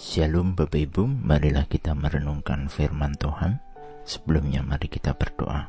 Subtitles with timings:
[0.00, 3.60] Shalom Bapak Ibu, marilah kita merenungkan firman Tuhan.
[4.08, 5.68] Sebelumnya mari kita berdoa.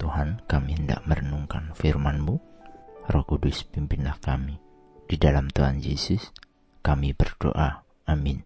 [0.00, 2.40] Tuhan, kami hendak merenungkan firman-Mu.
[3.12, 4.56] Roh Kudus pimpinlah kami.
[5.04, 6.32] Di dalam Tuhan Yesus,
[6.80, 7.84] kami berdoa.
[8.08, 8.40] Amin.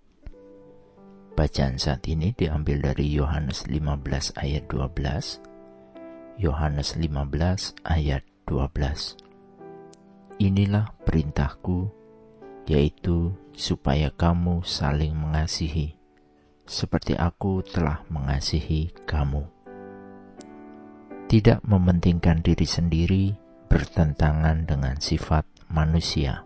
[1.39, 5.39] Bacaan saat ini diambil dari Yohanes 15 ayat 12.
[6.43, 10.43] Yohanes 15 ayat 12.
[10.43, 12.02] Inilah perintahku,
[12.67, 15.99] yaitu supaya kamu saling mengasihi,
[16.65, 19.47] seperti aku telah mengasihi kamu.
[21.27, 23.25] Tidak mementingkan diri sendiri
[23.67, 26.45] bertentangan dengan sifat manusia.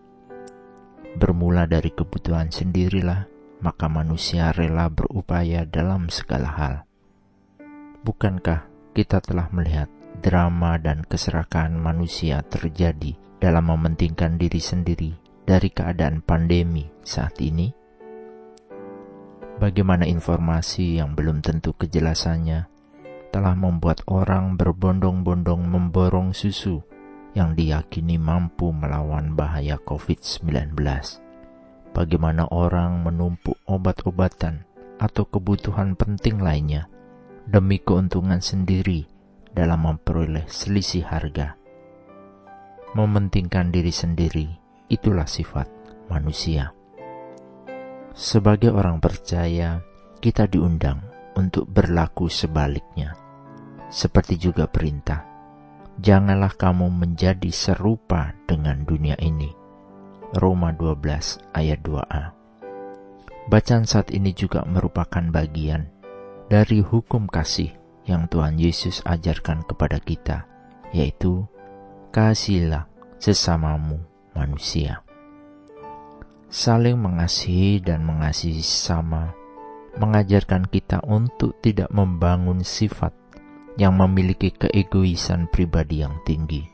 [1.18, 3.26] Bermula dari kebutuhan sendirilah,
[3.64, 6.74] maka manusia rela berupaya dalam segala hal.
[8.06, 9.90] Bukankah kita telah melihat
[10.22, 17.70] drama dan keserakahan manusia terjadi dalam mementingkan diri sendiri dari keadaan pandemi saat ini?
[19.56, 22.68] Bagaimana informasi yang belum tentu kejelasannya
[23.30, 26.82] telah membuat orang berbondong-bondong memborong susu
[27.32, 30.76] yang diyakini mampu melawan bahaya COVID-19?
[31.94, 34.68] Bagaimana orang menumpuk obat-obatan
[35.00, 36.90] atau kebutuhan penting lainnya
[37.48, 39.08] demi keuntungan sendiri
[39.56, 41.56] dalam memperoleh selisih harga?
[42.92, 45.66] Mementingkan diri sendiri itulah sifat
[46.10, 46.72] manusia.
[48.16, 49.84] Sebagai orang percaya,
[50.24, 51.04] kita diundang
[51.36, 53.12] untuk berlaku sebaliknya.
[53.92, 55.22] Seperti juga perintah,
[56.00, 59.52] janganlah kamu menjadi serupa dengan dunia ini.
[60.34, 62.24] Roma 12 ayat 2a.
[63.46, 65.86] Bacaan saat ini juga merupakan bagian
[66.50, 67.70] dari hukum kasih
[68.08, 70.50] yang Tuhan Yesus ajarkan kepada kita,
[70.90, 71.46] yaitu
[72.10, 72.90] kasihilah
[73.22, 75.00] sesamamu manusia.
[76.52, 79.32] Saling mengasihi dan mengasihi sama
[79.96, 83.16] mengajarkan kita untuk tidak membangun sifat
[83.80, 86.64] yang memiliki keegoisan pribadi yang tinggi,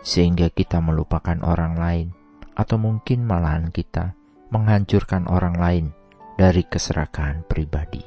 [0.00, 2.08] sehingga kita melupakan orang lain,
[2.58, 4.18] atau mungkin malahan kita
[4.50, 5.86] menghancurkan orang lain
[6.34, 8.02] dari keserakahan pribadi.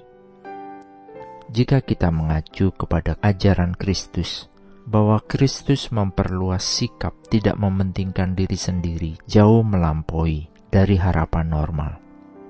[1.52, 4.51] Jika kita mengacu kepada ajaran Kristus,
[4.86, 11.92] bahwa Kristus memperluas sikap tidak mementingkan diri sendiri jauh melampaui dari harapan normal.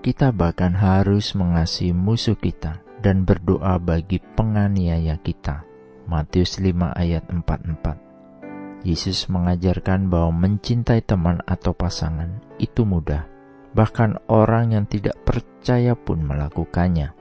[0.01, 5.65] Kita bahkan harus mengasihi musuh kita dan berdoa bagi penganiaya kita.
[6.09, 13.29] Matius 5 ayat 44 Yesus mengajarkan bahwa mencintai teman atau pasangan itu mudah.
[13.77, 17.13] Bahkan orang yang tidak percaya pun melakukannya.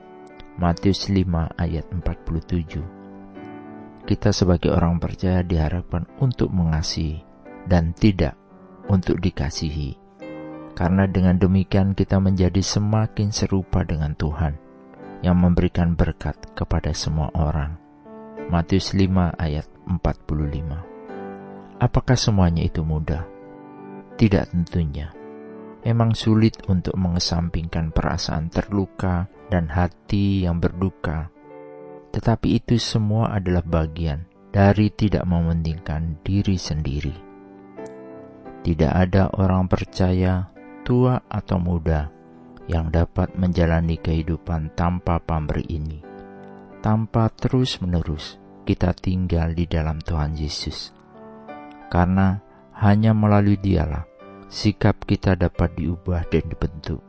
[0.57, 3.00] Matius 5 ayat 47
[4.03, 7.21] kita sebagai orang percaya diharapkan untuk mengasihi
[7.65, 8.35] dan tidak
[8.89, 9.97] untuk dikasihi.
[10.73, 14.57] Karena dengan demikian kita menjadi semakin serupa dengan Tuhan
[15.21, 17.77] yang memberikan berkat kepada semua orang.
[18.49, 23.25] Matius 5 ayat 45 Apakah semuanya itu mudah?
[24.17, 25.13] Tidak tentunya.
[25.81, 31.33] Memang sulit untuk mengesampingkan perasaan terluka dan hati yang berduka
[32.11, 37.15] tetapi itu semua adalah bagian dari tidak mementingkan diri sendiri.
[38.61, 40.51] Tidak ada orang percaya,
[40.83, 42.11] tua atau muda,
[42.67, 46.03] yang dapat menjalani kehidupan tanpa pamrih ini,
[46.83, 50.93] tanpa terus-menerus kita tinggal di dalam Tuhan Yesus.
[51.89, 52.37] Karena
[52.77, 54.05] hanya melalui dialah
[54.51, 57.01] sikap kita dapat diubah dan dibentuk.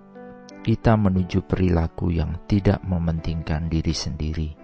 [0.63, 4.62] Kita menuju perilaku yang tidak mementingkan diri sendiri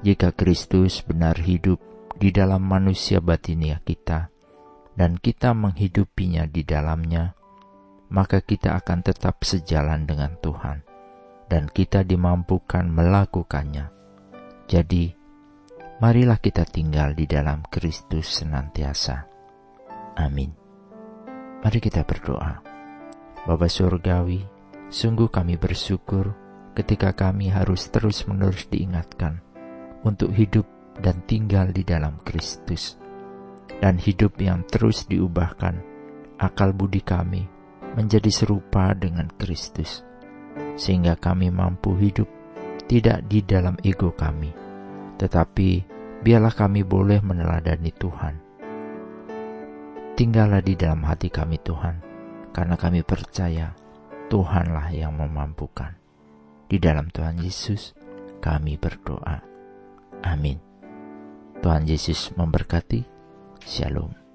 [0.00, 1.76] jika Kristus benar hidup
[2.16, 4.32] di dalam manusia batinia kita,
[4.96, 7.36] dan kita menghidupinya di dalamnya,
[8.08, 10.84] maka kita akan tetap sejalan dengan Tuhan,
[11.52, 13.92] dan kita dimampukan melakukannya.
[14.68, 15.12] Jadi,
[16.00, 19.28] marilah kita tinggal di dalam Kristus senantiasa.
[20.16, 20.52] Amin.
[21.60, 22.60] Mari kita berdoa.
[23.44, 24.40] Bapa Surgawi,
[24.88, 26.32] sungguh kami bersyukur
[26.72, 29.49] ketika kami harus terus-menerus diingatkan
[30.04, 30.64] untuk hidup
[31.00, 32.96] dan tinggal di dalam Kristus.
[33.80, 35.80] Dan hidup yang terus diubahkan
[36.36, 37.48] akal budi kami
[37.96, 40.04] menjadi serupa dengan Kristus.
[40.76, 42.28] Sehingga kami mampu hidup
[42.90, 44.50] tidak di dalam ego kami,
[45.16, 45.68] tetapi
[46.20, 48.34] biarlah kami boleh meneladani Tuhan.
[50.18, 51.96] Tinggallah di dalam hati kami Tuhan,
[52.52, 53.72] karena kami percaya
[54.28, 55.96] Tuhanlah yang memampukan.
[56.68, 57.96] Di dalam Tuhan Yesus
[58.38, 59.49] kami berdoa.
[60.24, 60.60] Amin.
[61.60, 63.04] Tuhan Yesus memberkati.
[63.64, 64.29] Shalom.